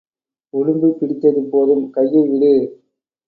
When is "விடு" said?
2.27-2.53